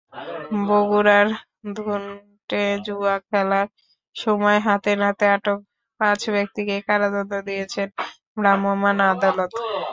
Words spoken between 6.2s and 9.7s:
ব্যক্তিকে কারাদণ্ড দিয়েছেন ভ্রাম্যমাণ আদালত।